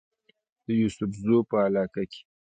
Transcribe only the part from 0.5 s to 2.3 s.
د يوسفزو پۀ علاقه کې